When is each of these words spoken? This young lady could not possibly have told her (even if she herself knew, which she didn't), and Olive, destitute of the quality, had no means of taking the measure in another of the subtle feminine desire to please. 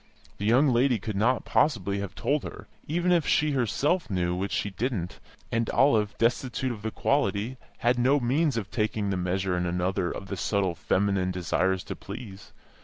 This 0.39 0.47
young 0.47 0.67
lady 0.69 0.97
could 0.97 1.15
not 1.15 1.45
possibly 1.45 1.99
have 1.99 2.15
told 2.15 2.41
her 2.43 2.67
(even 2.87 3.11
if 3.11 3.27
she 3.27 3.51
herself 3.51 4.09
knew, 4.09 4.33
which 4.35 4.51
she 4.51 4.71
didn't), 4.71 5.19
and 5.51 5.69
Olive, 5.69 6.17
destitute 6.17 6.71
of 6.71 6.81
the 6.81 6.89
quality, 6.89 7.57
had 7.77 7.99
no 7.99 8.19
means 8.19 8.57
of 8.57 8.71
taking 8.71 9.11
the 9.11 9.15
measure 9.15 9.55
in 9.55 9.67
another 9.67 10.09
of 10.09 10.25
the 10.27 10.37
subtle 10.37 10.73
feminine 10.73 11.29
desire 11.29 11.77
to 11.77 11.95
please. 11.95 12.51